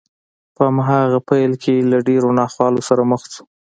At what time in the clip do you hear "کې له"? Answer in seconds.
1.63-1.97